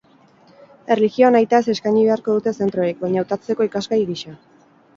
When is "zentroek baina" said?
2.61-3.25